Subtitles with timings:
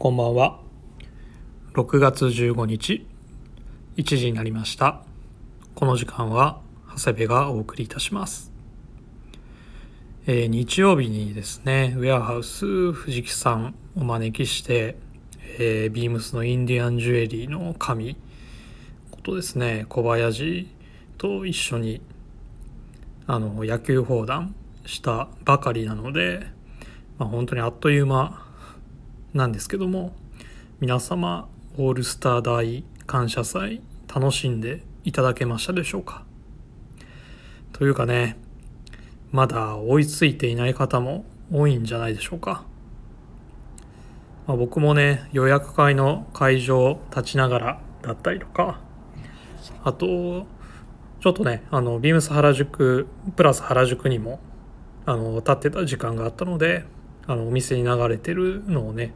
[0.00, 0.58] こんばんは。
[1.74, 3.06] 6月15日
[3.98, 5.02] 1時になりました。
[5.74, 6.58] この時間は
[6.96, 8.50] 長谷部がお送りいたします、
[10.26, 14.96] えー日曜日にですねウェアハウス藤木さんお招きして、
[15.58, 18.16] えービームスのインディアンジュエリーの神
[19.10, 20.66] ことですね小林
[21.18, 22.00] と一緒に
[23.26, 24.54] あの野球砲弾
[24.86, 26.46] したばかりなので、
[27.18, 28.49] まあ、本当にあっという間
[29.32, 30.12] なんですけども
[30.80, 31.48] 皆様
[31.78, 33.80] オールスター大感謝祭
[34.12, 36.24] 楽しんでいただけましたでしょうか？
[37.72, 38.36] というかね
[39.30, 42.64] まだ追いついていない方も多いんじゃないでしょうか、
[44.48, 48.80] まあ、僕もね予約会の会場立ちながらだったりとか
[49.84, 50.46] あと
[51.20, 54.40] ちょっとねあのビームス原宿プラス原宿にも
[55.06, 56.84] あの立ってた時間があったので
[57.28, 59.14] あのお店に流れてるのをね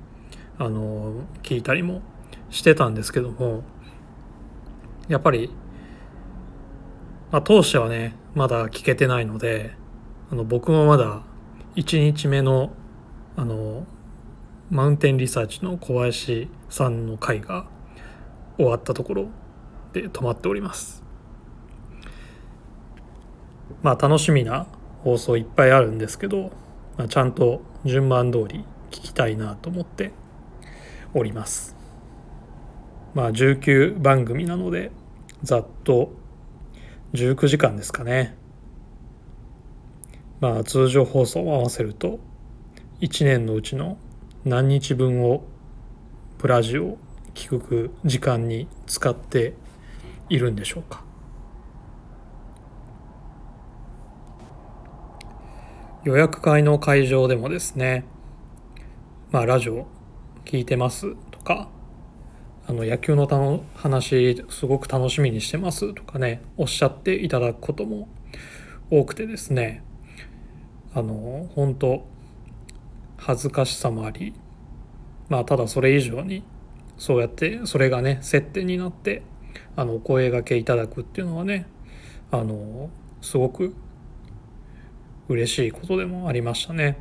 [0.58, 2.02] あの聞いたりも
[2.50, 3.62] してたんですけども
[5.08, 5.50] やっぱり、
[7.30, 9.74] まあ、当初はねまだ聞けてないので
[10.30, 11.22] あの僕もまだ
[11.76, 12.72] 1日目の
[13.36, 13.86] あの
[14.70, 17.66] マウンテンリサーチの小林さんの回が
[18.56, 19.26] 終わったところ
[19.92, 21.02] で止まっております。
[23.82, 24.66] まあ楽しみな
[25.02, 26.50] 放送いっぱいあるんですけど、
[26.96, 30.12] まあ、ちゃんと順番通り聞きたいなと思って
[31.14, 31.76] おります。
[33.14, 34.90] まあ19番組なので
[35.42, 36.12] ざっと
[37.12, 38.36] 19時間ですかね。
[40.40, 42.18] まあ通常放送を合わせると
[43.00, 43.96] 1年のうちの
[44.44, 45.44] 何日分を
[46.38, 46.98] プラジオ
[47.34, 49.54] 聞く時間に使って
[50.28, 51.04] いるんでしょうか。
[56.04, 58.04] 予約会の会場でもですね
[59.30, 59.86] まあラジオ
[60.44, 61.68] 聞いてますとか
[62.66, 68.08] あの野球のたの話すごく楽しみにしてますとかねおっしゃっていただくことも
[68.90, 69.82] 多くてですね
[70.94, 72.06] あの本当
[73.16, 74.34] 恥ずかしさもあり
[75.28, 76.42] まあただそれ以上に
[76.96, 79.22] そうやってそれがね接点になって
[79.76, 81.66] あのお声がけいただくっていうのはね
[82.30, 82.90] あの
[83.20, 83.74] すごく
[85.28, 86.98] 嬉しいことでもありましたね。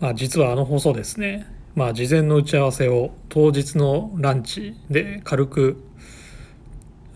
[0.00, 1.46] まあ実はあの放送ですね。
[1.74, 5.84] まあ事前の打ち合わせを当日のランチで軽く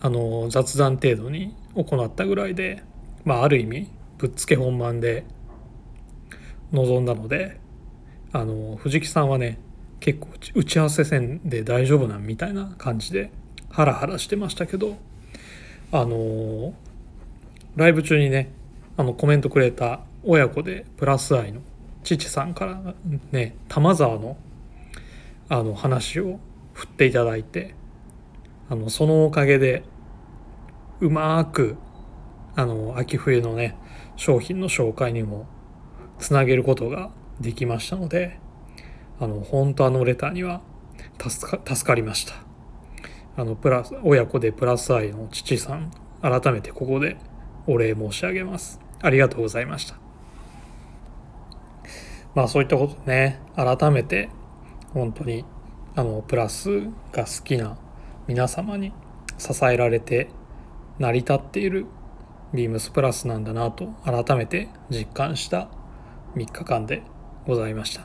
[0.01, 2.83] あの雑談程度に行ったぐらいで
[3.25, 5.25] まあある意味ぶっつけ本番で
[6.71, 7.59] 臨んだので
[8.31, 9.59] あの藤木さんはね
[9.99, 13.31] 結構打ち合わせ戦で大丈夫なんみたいな感じで
[13.69, 14.97] ハラハラしてましたけど
[15.91, 16.73] あの
[17.75, 18.51] ライブ中にね
[18.95, 21.61] あのコメントくれた親子でプラス愛の
[22.05, 22.93] 父さんから
[23.31, 24.37] ね玉沢の
[25.49, 26.39] あの話を
[26.73, 27.75] 振っていただいて
[28.69, 29.83] あのそのおかげで
[31.01, 31.75] うまく
[32.55, 33.75] あの秋冬のね
[34.15, 35.47] 商品の紹介にも
[36.19, 38.39] つなげることができましたので
[39.19, 40.61] あの本当あのレターには
[41.19, 42.33] 助か助かりました。
[43.37, 45.91] あのプラス親子でプラス愛の父さん
[46.21, 47.17] 改めてここで
[47.67, 48.79] お礼申し上げます。
[49.01, 50.04] ありがとうございました。
[52.35, 54.29] まあそういったことね改めて
[54.93, 55.45] 本当に
[55.95, 56.81] あのプラス
[57.11, 57.77] が好きな
[58.27, 58.91] 皆様に
[59.37, 60.29] 支えられて
[60.99, 61.85] 成り立っている
[62.53, 65.69] ビームスプラスなんだなと改めて実感した
[66.35, 67.01] 3日間で
[67.45, 68.01] ございました、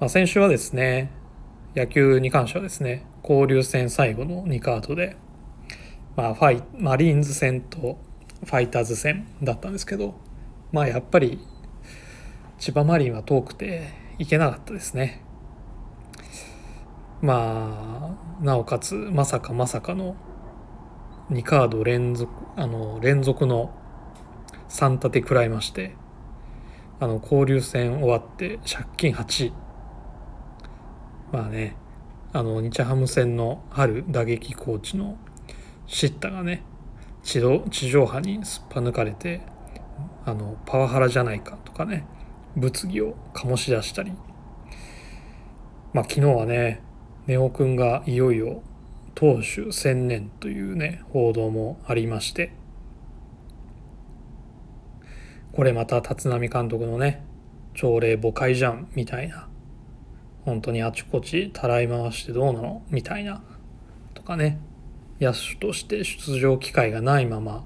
[0.00, 1.10] まあ、先週はですね
[1.74, 5.16] 野球に関してはですね交流戦最後の2カードで、
[6.16, 7.98] まあ、ファイマリーンズ戦と
[8.44, 10.14] ファイターズ戦だったんですけど
[10.72, 11.38] まあやっぱり
[12.58, 15.22] 千葉マリンは遠くて行けなかったですね。
[17.20, 20.16] まあなおかつまさかまさかの
[21.30, 23.72] 2カード連続あの連続の
[24.68, 25.94] 3立て食らいまして
[27.00, 29.52] あの交流戦終わって借金8
[31.32, 31.76] まあね
[32.32, 35.18] あの日ハム戦の春打撃コーチの
[35.86, 36.62] シッタがね
[37.22, 39.42] 地上地上波にすっぱ抜かれて
[40.24, 42.04] あのパワハラじゃないかとかね
[42.56, 44.12] 物議を醸し出したり。
[45.92, 46.82] まあ昨日はね
[47.26, 48.62] ネオくんがいよいよ
[49.14, 52.52] 投手専念というね報道もありまして。
[55.52, 57.22] これまた立浪監督のね
[57.74, 59.48] 朝礼誤解じゃんみたいな。
[60.44, 63.42] 本当にあちこちたらい回してどうなのみたいな。
[64.14, 64.58] とかね
[65.20, 67.64] 野手として出場機会がないまま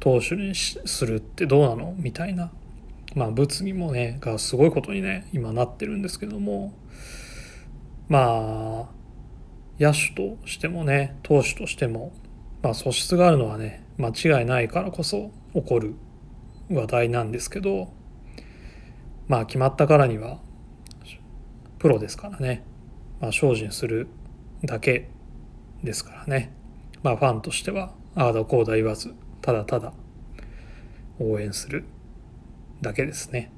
[0.00, 1.94] 投手にするってどうなの？
[1.96, 2.50] みたいな。
[3.14, 6.72] まあ物議もねがすごいことにね今なってるんですけども。
[8.08, 8.90] まあ
[9.78, 12.12] 野手としてもね投手としても、
[12.62, 15.94] まあ、素質があるのはね間違いないからこそ起こる
[16.70, 17.94] 話題なんですけど。
[19.28, 20.38] まあ決まったからには
[21.80, 22.62] プロですからね、
[23.20, 24.06] まあ、精進する
[24.62, 25.08] だけ
[25.82, 26.54] ですからね。
[27.02, 29.12] まあファンとしてはああだこうだ言わず。
[29.46, 29.92] ただただ
[31.20, 31.84] 応援する
[32.80, 33.52] だけですね。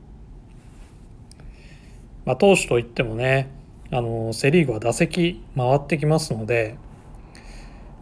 [2.26, 3.48] まあ、投手といってもね
[3.90, 6.76] あのセ・リーグは打席回ってきますので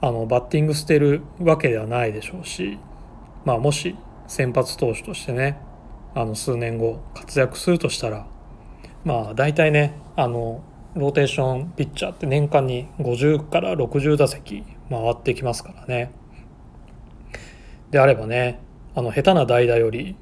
[0.01, 2.77] あのバッティング捨てるわけではないでしょうし、
[3.45, 3.95] まあ、もし
[4.27, 5.57] 先発投手としてね
[6.17, 8.27] あの数年後活躍するとしたら
[9.05, 10.65] まあ大体ねあの
[10.97, 16.11] ローテーションピッチャーって年間に50から60打席回ってきますからね
[17.91, 18.61] であればね
[18.95, 20.17] あの下手な代打より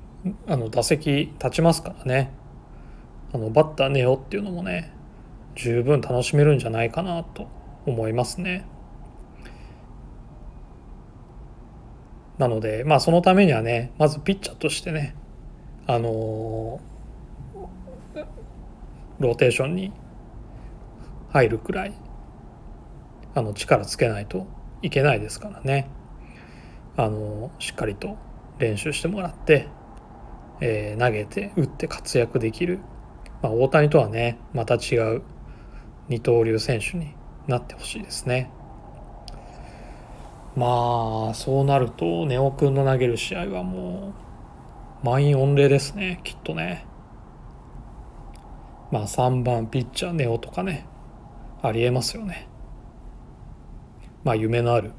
[0.46, 2.32] あの打席立ちますからね
[3.32, 4.92] あのバッターネオっていうのもね
[5.54, 7.48] 十分楽しめるんじゃないかなと
[7.86, 8.66] 思いますね。
[12.38, 15.14] なのでまあそのためにはねまずピッチャーとしてね
[15.86, 18.24] あのー、
[19.20, 19.92] ローテーションに
[21.30, 21.94] 入るくらい
[23.34, 24.46] あの力つけないと
[24.82, 25.88] いけないですからね
[26.96, 28.16] あの、しっかりと
[28.58, 29.68] 練習してもらって、
[30.60, 32.78] えー、投げて打って活躍できる、
[33.42, 35.22] まあ、大谷とはねまた違う
[36.08, 37.14] 二刀流選手に
[37.46, 38.50] なってほしいですね。
[40.56, 44.14] まあそうなるとネオくんの投げる試合はも
[45.02, 46.86] う満員御礼ですねきっとね。
[48.92, 50.86] まあ3番ピッチャーネオとかね
[51.62, 52.48] ありえますよね。
[54.22, 54.92] まあ夢のある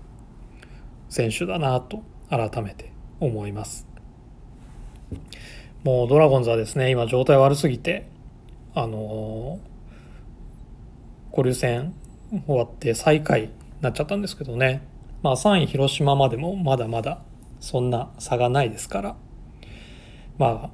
[1.10, 3.88] 選手だなと改めて思います。
[5.84, 8.08] もうドラゴンズはですね今状態悪すぎて
[8.74, 9.76] あのー
[11.36, 11.94] 交流戦
[12.48, 13.50] 終わって最下位に
[13.82, 14.88] なっちゃったんですけどね、
[15.22, 17.20] まあ3位広島までもまだまだ
[17.60, 19.16] そんな差がないですから、
[20.38, 20.70] まあ、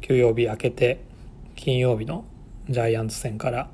[0.00, 1.04] 休養日明けて
[1.56, 2.24] 金曜日の
[2.70, 3.68] ジャイアンツ戦から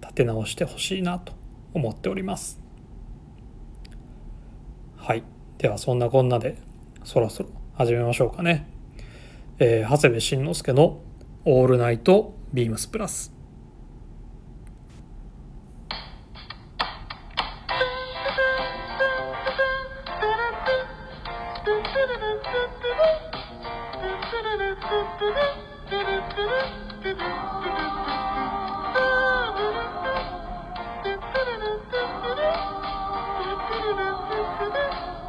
[0.00, 1.34] 立て直してほしいなと
[1.74, 2.65] 思っております。
[5.58, 6.56] ではそんなこんなで
[7.04, 8.66] そろそろ始めましょうかね。
[9.58, 11.00] えー、長谷部慎之介の
[11.46, 13.32] 「オールナイトビームスプラス」。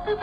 [0.07, 0.13] こ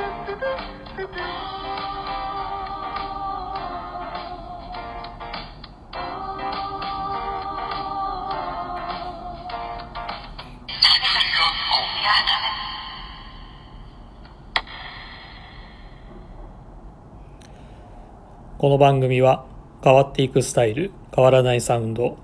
[18.71, 19.45] の番組は
[19.83, 22.17] 変わっていくスタイル変わらないサウンド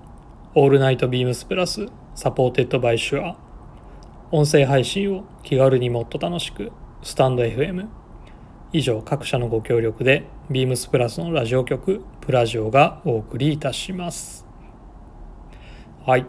[0.55, 3.37] All Night BEAMS+ supported by SHURE。
[4.31, 6.71] 音声配信を気軽にもっと楽しく。
[7.03, 7.87] スタンド FM
[8.73, 14.45] 以上各社のご協力でビームスプラスのラジオ局プラジオがお送りいたします。
[16.05, 16.25] はい。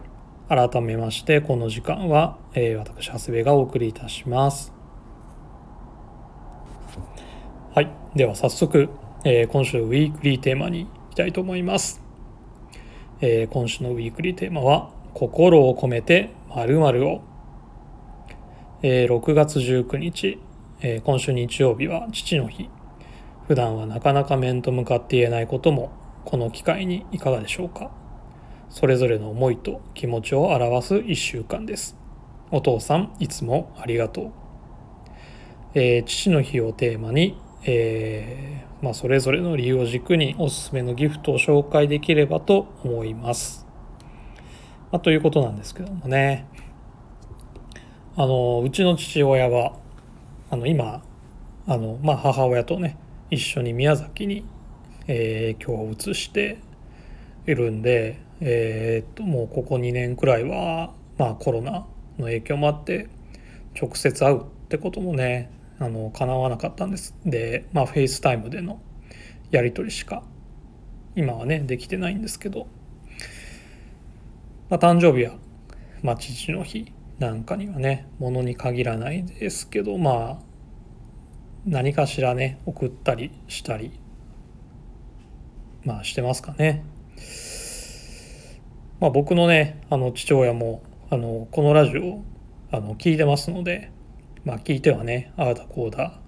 [0.49, 4.73] 改めましてこの時間は、えー、私長谷部がお送りいたします。
[7.75, 7.91] はい。
[8.15, 8.91] では早速
[9.25, 12.03] えー、今週のウィークリーテーマにいきたいと思います、
[13.21, 17.23] えー、今週のウィークリーテーマは心を込めて〇〇を、
[18.83, 20.41] えー、6月19日、
[20.85, 22.69] え今週日曜日は父の日。
[23.47, 25.93] 普段はなかなか面と向かって言えないことも
[26.25, 27.93] この機会にいかがでしょうか。
[28.69, 31.97] それぞれの思いと気持ちを表す1週間です。
[32.51, 34.33] お父さんいつもありがとう、
[35.75, 43.69] えー、父の日をテーマに、えーまあ、それぞれの理由を軸におすすめのギフトを紹介できればと思います。
[44.91, 46.49] まあ、ということなんですけどもね。
[48.17, 49.81] あのうちの父親は
[50.53, 51.03] あの今
[51.67, 52.99] あの、まあ、母親とね
[53.31, 54.45] 一緒に宮崎に、
[55.07, 56.59] えー、居を移して
[57.47, 61.87] いるんで、えー、っともうここ2年くらいは、まあ、コロナ
[62.19, 63.09] の影響もあって
[63.81, 67.17] 直接会うってこともねあの叶わなかったんです。
[67.25, 68.79] でまフェイスタイムでの
[69.51, 70.23] やり取りしか
[71.17, 72.67] 今はねできてないんですけど、
[74.69, 75.33] まあ、誕生日や、
[76.03, 76.93] まあ、父の日。
[77.25, 80.39] なんかにはねものに限らないですけどまあ
[81.65, 83.99] 何かしらね送ったりしたり
[85.85, 86.85] まあ、してますかね。
[89.01, 92.23] まあ、僕のねあの父親もあのこのラジオ
[92.71, 93.91] あの聞いてますので、
[94.45, 96.21] まあ、聞いてはねああだこうだ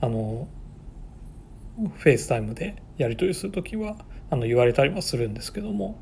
[0.00, 0.46] あの
[1.96, 3.96] フェイスタイムでやり取りする時は
[4.30, 5.98] あの言われたりはするんですけども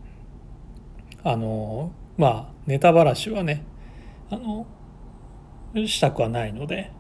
[1.25, 3.65] あのまあネタばらしはね
[4.31, 4.67] あの
[5.87, 6.93] したくはないので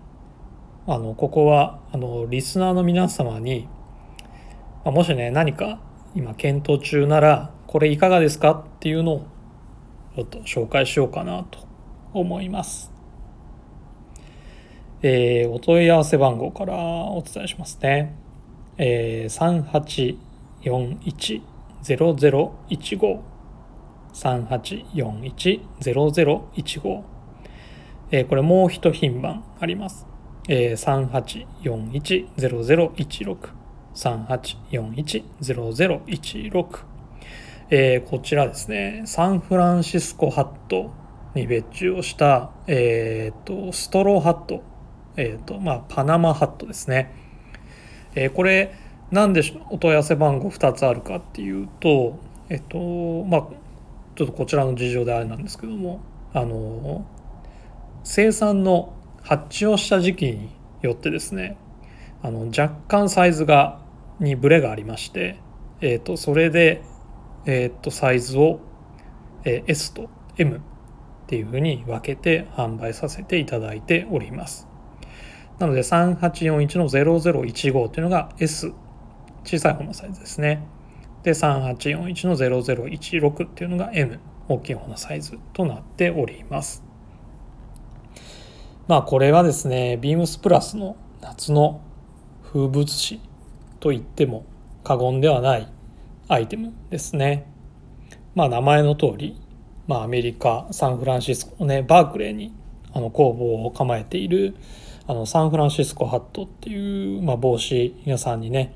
[0.86, 3.68] あのここはあのリスナーの皆様に、
[4.84, 5.78] もしね何か
[6.14, 8.50] 今検討中ならこれいかがですか？
[8.52, 9.26] っていうのを
[10.16, 11.60] ちょっと紹介しようかなと
[12.12, 12.90] 思います。
[15.02, 18.16] えー、お問い合わせ番号からお伝えしますね。
[18.76, 20.26] えー、
[21.84, 23.20] 3841-0015
[24.12, 27.02] 3841-0015
[28.10, 30.04] えー、これもう一品番あります。
[30.48, 33.50] えー、3841-0016
[33.94, 36.84] 3841-0016
[37.72, 39.04] えー、こちらですね。
[39.06, 40.90] サンフランシスコハット
[41.34, 44.62] に別注をした、えーと、ストローハット、
[45.16, 47.14] えーとまあ、パナマハットですね、
[48.14, 48.74] えー、これ
[49.10, 53.48] なんでお問い合わせ番号2つあるかっていうとえっ、ー、とまあ
[54.16, 56.00] ちょっとこちらの事情であれなんですけども
[56.32, 57.06] あの
[58.02, 60.50] 生産の発注をした時期に
[60.82, 61.56] よってですね
[62.22, 63.80] あの若干サイズが
[64.18, 65.38] にブレがありまして、
[65.80, 66.82] えーとそれで
[67.46, 68.60] えー、とサイズを、
[69.44, 70.60] え、S と M っ
[71.26, 74.68] ていうふうに分けて販売させていただいております。
[75.58, 78.72] なので3841の0015っていうのが S
[79.44, 80.66] 小さい方のサイズですね。
[81.22, 86.89] で3841の0016っていうのが M 大きい方のサイズとなっております。
[88.90, 91.80] まあこれはですねビームスプラスの夏の
[92.42, 93.20] 風物詩
[93.78, 94.44] と言っても
[94.82, 95.68] 過言ではない
[96.26, 97.46] アイテムですね。
[98.34, 99.40] まあ名前の通り、
[99.86, 102.52] まあアメリカ、サンフランシスコのね、バークレーに
[102.92, 104.56] あの工房を構えている
[105.06, 108.74] あのサンフランシスコハットっていう、まあ、帽子屋さんにね、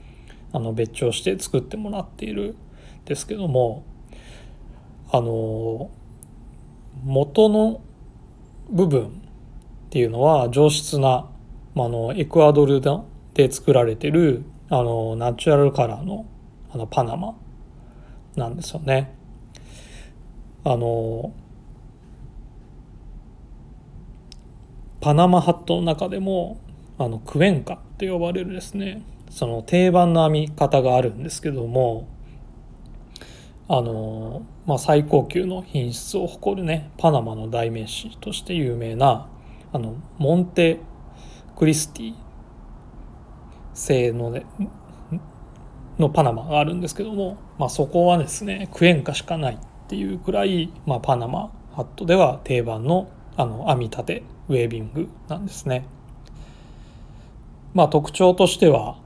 [0.52, 2.54] あの別注して作ってもらっている
[3.02, 3.82] んですけども、
[5.10, 5.90] あの、
[7.02, 7.80] 元の
[8.70, 9.23] 部分
[9.94, 11.30] っていうのは上質な、
[11.76, 12.80] まあ、のエクアドル
[13.32, 16.26] で作られてるあのナチュラルカラーの
[16.72, 17.36] あのパナマ
[18.34, 19.14] なんですよね。
[20.64, 21.32] あの
[25.00, 26.58] パナマハットの中でも
[26.98, 32.08] あのクエンカって呼ばれるですねその定番の編み方があるんですけども
[33.68, 39.28] あの、まあ、最高級の品質を誇るねパナマの代名詞として有名な
[39.74, 40.78] あのモンテ
[41.56, 42.14] クリスティ
[43.74, 44.46] 製のね
[45.98, 55.84] のパナマがあるんですけども、まあ、そこはですねクエンカしかないっていうくらい、まあ、パナマハットでは定番のあの編み立てウェービングなんですね。
[57.72, 58.96] まあ、特徴としては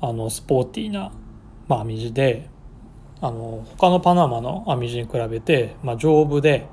[0.00, 1.10] あのスポーティーな、
[1.66, 2.48] まあ、編み地で
[3.20, 6.68] あの他のパナマの編み地に比べて、まあ、丈夫で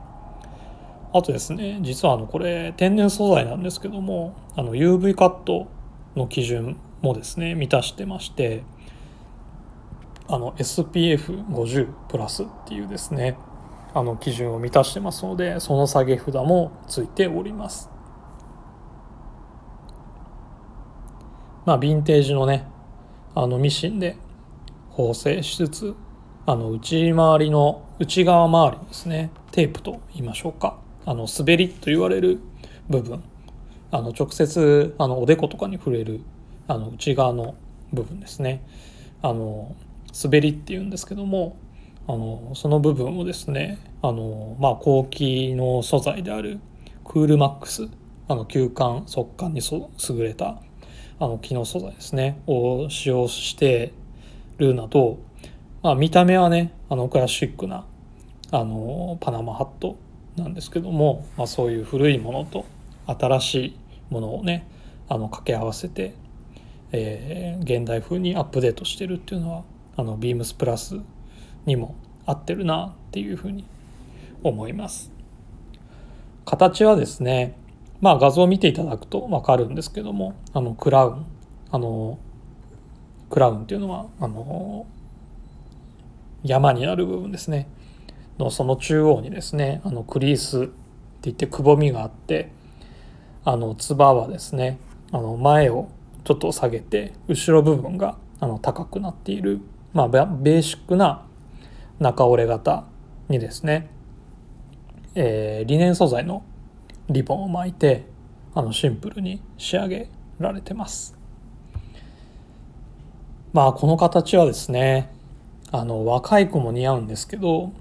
[1.12, 5.68] あとですね実はあのこれ天然素材なんですけどもあの UV カット
[6.16, 8.64] の基準もですね満たしてまして
[10.28, 13.38] あの SPF50 プラスっていうですね
[13.96, 17.90] あの基準を満たしてますのでその下げ札もついております。
[21.66, 22.68] まあヴィンテージのね
[23.34, 24.18] あのミシンで
[24.92, 25.96] 縫製しつつ
[26.46, 30.89] あの内回りの内側周りですねテープと言いましょうか。
[31.06, 32.40] あの滑りと言われる
[32.90, 33.24] 部分。
[33.92, 36.22] あの直接あのおでことかに触れる
[36.68, 37.56] あの内側の
[37.92, 38.64] 部分ですね。
[39.22, 39.76] あの
[40.24, 41.58] 滑りっていうんですけども
[42.08, 46.60] あのその部分をですねあの、まあ、後期の素材である
[47.04, 47.88] クールマックス
[48.28, 50.62] あの吸汗速乾に優れた
[51.20, 53.92] あの機能素材ですねを使用して
[54.58, 55.20] るなど、
[55.84, 57.86] まあ、見た目はねあのクラシックな
[58.52, 59.98] あのパナマハット
[60.40, 62.66] なんですけども、まあ、そういう古いものと
[63.06, 63.78] 新しい
[64.10, 64.68] ものをね
[65.08, 66.14] あの掛け合わせて、
[66.92, 69.64] えー、現代風にアップデートしてるっていうのは
[69.98, 71.00] あのビームスプラス
[71.66, 73.66] にも合ってるなっていうふうに
[74.44, 75.12] 思います。
[76.46, 77.56] 形はですね
[78.02, 81.26] まあ画像を見ていただくと分かるんですけどもあのクラウン
[81.72, 82.18] あの
[83.30, 84.88] クラウンっていうのはあの
[86.44, 87.68] 山になる部分ですね。
[88.40, 90.72] のその中央にですねあのクリースって
[91.24, 92.52] 言ってくぼみがあって
[93.46, 94.80] あのつばはですね
[95.12, 95.90] あの前を
[96.24, 99.62] ちょっと下げて後ろ部分があの高くなっている
[99.94, 101.26] まあ、ベーシックな
[102.00, 102.86] 中折れ型
[103.28, 103.90] にですね、
[105.16, 106.44] えー、リネン素材の
[107.10, 108.06] リボンを巻いて
[108.54, 111.18] あのシンプルに仕上げられてます。
[113.52, 115.12] まあこの形はですね
[115.72, 117.72] あの若い子も似合うんですけど、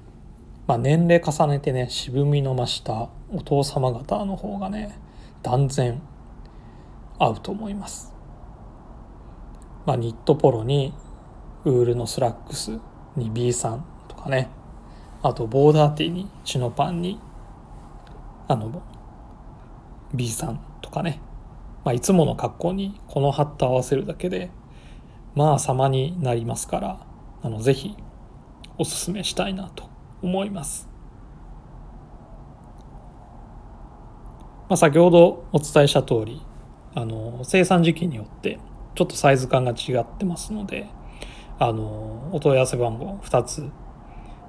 [0.69, 5.01] まあ、年齢重ねてね渋みの増したお父様方の方がね
[5.43, 6.03] 断然
[7.19, 8.13] 合うと思います、
[9.87, 10.93] まあ、ニットポロに
[11.65, 12.79] ウールのスラックス
[13.17, 14.51] に B さんとかね
[15.23, 17.19] あとボーダーティーにチノパンに
[18.47, 18.83] あの
[20.13, 21.23] B さんとかね、
[21.83, 24.51] まあ、いつもの格好にこのハット合わせるだけで
[25.35, 27.07] まあ様になりますから
[27.43, 27.97] あのぜひ
[28.77, 29.98] おすすめしたいなと。
[30.23, 30.89] 思います。
[34.69, 36.43] まあ、先ほどお伝えした通り
[36.95, 38.59] あり生産時期によって
[38.95, 40.87] ちょっとサイズ感が違ってますので
[41.59, 43.71] あのお問い合わせ番号2つ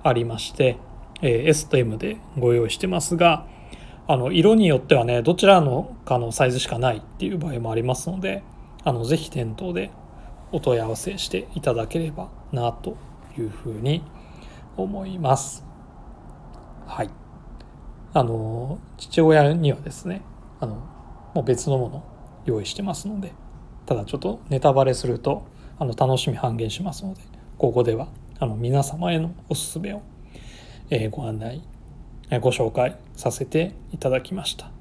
[0.03, 0.77] ありまして、
[1.21, 3.45] え、S と M でご用意してますが
[4.07, 8.43] あの色によってはねどちらのかのサイズしかないっていう場合もありますので
[8.83, 9.91] あのぜひ店頭で
[10.51, 12.97] お問い合わせしていただければなと
[13.38, 14.03] いうふうに
[14.83, 15.65] 思います。
[16.88, 17.09] はい。
[18.13, 20.21] あの父親にはですね
[20.59, 20.75] あの
[21.36, 22.03] もう別のもの
[22.45, 23.33] 用意してますので
[23.86, 25.45] ただちょっとネタバレすると
[25.77, 27.21] あの楽しみ半減しますので
[27.57, 28.07] ここでは
[28.39, 30.01] あの皆様へのおすすめを、
[30.89, 31.62] えー、ご案内
[32.31, 34.71] えご紹介させていただきました。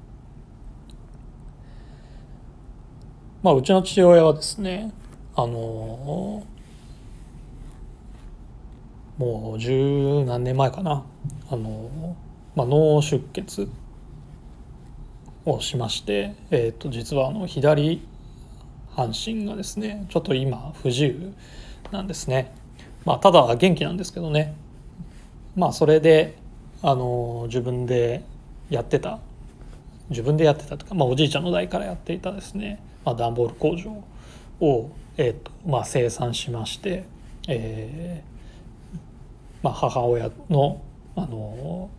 [3.41, 4.91] まあ、うちの父親はですね
[5.35, 6.43] あの
[9.19, 11.03] もう十何年前かな
[11.51, 12.15] あの、
[12.55, 13.69] まあ、脳出血
[15.45, 18.01] をしまして、えー、と実はあの左
[18.91, 21.33] 半身がですねちょっと今不自由
[21.91, 22.53] なんですね。
[23.03, 24.55] まあ、ただ元気なんですけどね
[25.55, 26.37] まあそれで
[26.81, 28.23] あの自分で
[28.69, 29.19] やってた
[30.09, 33.91] 自分でやってたとか、まあ、おじいちゃんの代からやっていたですね、まあ、段ボール工場
[34.65, 37.03] を、えーとまあ、生産しまして、
[37.49, 38.38] えー
[39.61, 40.81] まあ、母親の
[41.15, 41.89] あの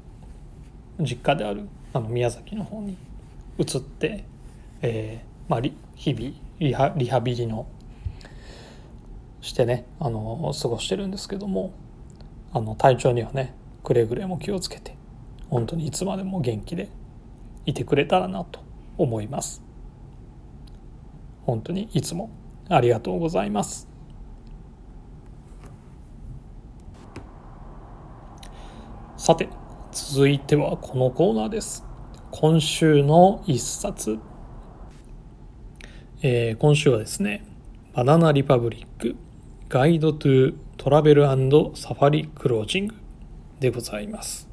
[1.00, 2.96] 実家であるあの宮崎の方に
[3.58, 4.24] 移って、
[4.82, 5.60] えーまあ、
[5.94, 7.66] 日々リハリハビリの
[9.40, 11.72] してねあの過ごしてるんですけども
[12.52, 14.94] あの体調にはねくれぐれも気をつけて
[15.48, 16.88] 本当にいつまでも元気で
[17.66, 18.60] いてくれたらなと
[18.96, 19.62] 思います。
[21.44, 22.30] 本当にいつも
[22.68, 23.89] ありがとうございます。
[29.20, 29.50] さて
[29.92, 31.84] 続いてはこのコーナーです。
[32.30, 34.18] 今週の一冊、
[36.22, 37.44] えー、今週はですね
[37.92, 39.16] バナナリパブリック
[39.68, 42.94] ガイドトゥトラベルサファリクロージング
[43.60, 44.48] でございます。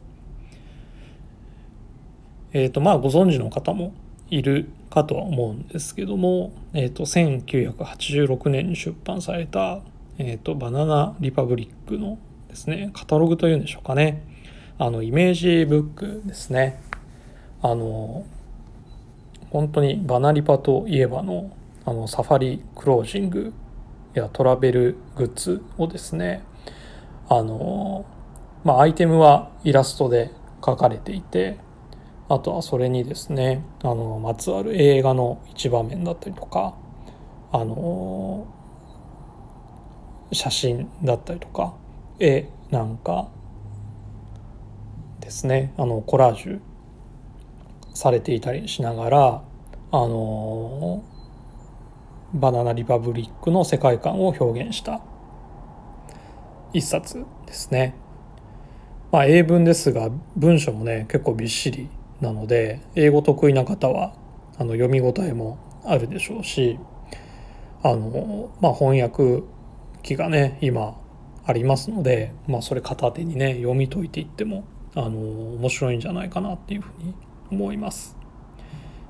[2.51, 3.93] えっ、ー、とまあご存知の方も
[4.29, 9.79] いるかとは思うんですけども、えっ、ー、と1986年に出版された、
[10.17, 14.35] えっ、ー、とバナナリパブリックのですねカタログというんでしょうかね。
[14.79, 16.81] あのイメージブックですね。
[17.61, 18.25] あの
[19.49, 21.51] 本当にバナリパといえばの
[21.85, 23.53] あのサファリクロージング
[24.13, 26.43] やトラベルグッズをですね
[27.29, 28.05] あの
[28.63, 31.57] まあ、アイテムはイラストで描かれていて
[32.27, 36.75] あとはそれにですねあのまつわる映画の一場面だったりとか
[37.51, 38.45] あの
[40.33, 41.75] 写真だったりとか
[42.19, 43.29] 絵なんか
[45.27, 46.59] ですねあのコラージュ
[47.93, 49.43] されていたりしながら
[49.91, 51.03] あの
[52.33, 55.01] バナナリパブリックの世界観を表現した
[56.71, 57.95] 一冊ですね。
[59.11, 61.89] まあ、英文ですが文章もね結構びっしり
[62.21, 64.13] なので英語得意な方は
[64.57, 66.79] あの読み応えもあるでしょうし
[67.83, 69.43] あの、まあ、翻訳
[70.03, 70.97] 機がね今
[71.45, 74.63] ありますので、まあ、それ片手にね読み解いていっても
[74.97, 77.13] あの面白いんじゃないかなっていうふうに
[77.51, 78.17] 思います。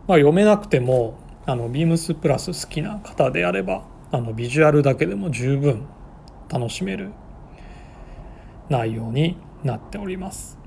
[0.06, 5.86] まあ、読めなくてもあのビームスプラス好きな方であればあのビジュアルだけでも十分
[6.50, 7.12] 楽しめる
[8.70, 10.58] 内容になっております。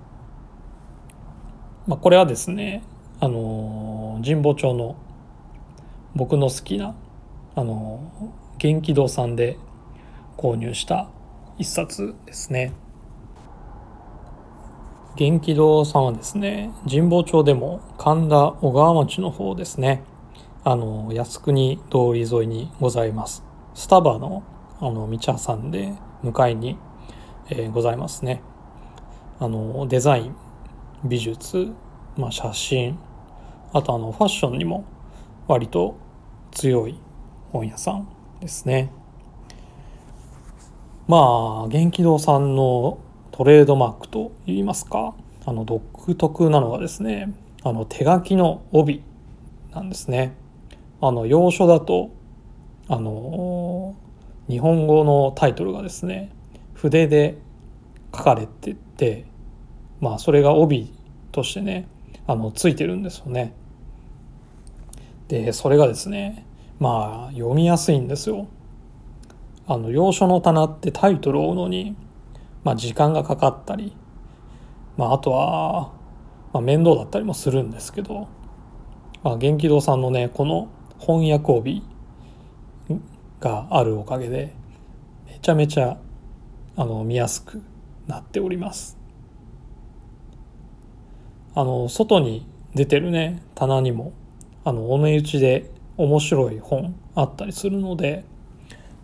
[1.87, 2.83] まあ、これはですね
[3.21, 4.97] あの神保町の
[6.15, 6.95] 僕の好きな
[7.55, 9.59] あの元気堂さんで
[10.39, 11.11] 購入した
[11.59, 12.73] 一冊ですね。
[15.17, 20.05] 元気堂さんはですね神保町でも神田小川町の方ですね。
[20.63, 23.43] あの靖国通り沿いにございます。
[23.75, 24.43] スタバの
[24.79, 26.79] あの道挟んで向かいに、
[27.51, 28.43] えー、ございますね。
[29.39, 30.37] あのデザイン
[31.05, 31.73] 美術、
[32.17, 32.99] まあ、写真
[33.73, 34.85] あとあのファッションにも
[35.49, 35.97] 割と
[36.51, 37.01] 強い
[37.53, 38.09] 本屋さん
[38.41, 38.93] ですね。
[41.09, 42.99] まあ元気堂さんの
[43.41, 45.15] トレードマークといいますか
[45.47, 49.03] あの独特なのがですねあの手書きの帯
[49.73, 50.37] なんですね
[51.01, 52.11] あの洋書だと
[52.87, 53.97] あの
[54.47, 56.31] 日本語のタイトルがですね
[56.75, 57.39] 筆で
[58.15, 59.25] 書かれてて
[60.03, 60.93] まあそれが帯
[61.33, 61.89] としてね
[62.27, 63.55] あのついてるんですよね。
[65.29, 66.45] でそれがですね
[66.79, 68.49] まあ読みやすいんですよ。
[69.67, 71.97] あの洋書の棚ってタイトルを追うのに、
[72.65, 73.97] まあ、時間がかかったり、
[74.97, 75.93] まあ、あとは、
[76.53, 78.29] まあ、面倒だったりもするんですけど、
[79.23, 80.69] まあ、元気堂さんのねこの
[80.99, 81.83] 翻訳帯
[83.41, 84.55] があるおかげで
[85.27, 85.99] めちゃめちゃ
[86.77, 87.63] あの見やすく
[88.07, 88.99] なっております。
[91.55, 94.13] あの外に出てるね棚にも
[94.65, 98.25] あのお値打ちで面白い本あったりするので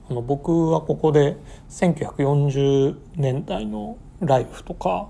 [0.08, 1.36] あの僕はここで
[1.68, 5.08] 1940年代のライフとか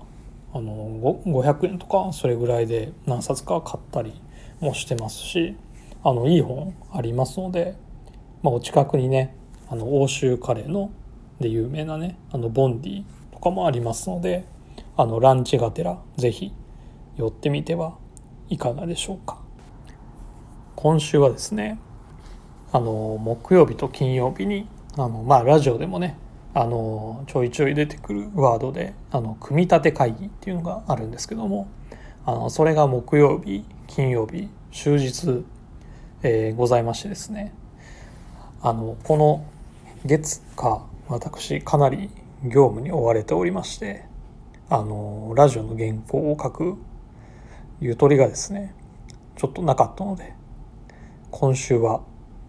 [0.53, 4.19] あの500円とかそれぐらいで何冊か買ったり
[4.59, 5.55] もしてますし
[6.03, 7.75] あのいい本ありますので、
[8.41, 9.35] まあ、お近くにね
[9.69, 10.91] あの欧州カレーの
[11.39, 14.45] で有名なねあのボンディとかもありますので
[14.95, 16.53] あのランチがてら是非
[17.17, 17.97] 寄ってみては
[18.49, 19.39] いかがでしょうか。
[20.75, 21.79] 今週はですね
[22.71, 26.17] あの木曜日と金曜日にあのまあラジオでもね
[26.55, 31.69] あのちょいちょい出てくるワードであの組み立て会議っていうのがあるんですけども
[32.25, 35.43] あのそれが木曜日金曜日終日、
[36.23, 37.53] えー、ございましてですね
[38.61, 39.45] あのこの
[40.03, 42.09] 月か私かなり
[42.43, 44.05] 業務に追われておりまして
[44.69, 46.75] あのラジオの原稿を書く
[47.79, 48.73] ゆとりがですね
[49.35, 50.33] ちょっとなかったので
[51.29, 52.01] 今週は、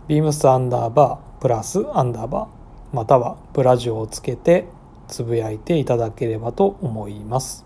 [0.07, 4.67] beams アンダーバープラスアンダーバーまたはプラジオをつけて
[5.07, 7.65] つぶやいていただければと思います。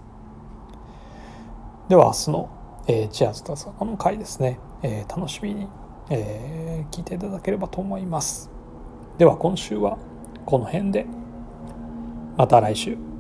[1.88, 2.50] では明日の、
[2.88, 5.68] えー、チアズタサの回ですね、えー、楽しみに、
[6.10, 8.50] えー、聞いていただければと思います。
[9.18, 9.98] では今週は
[10.46, 11.06] この辺で。
[12.36, 13.13] また来週。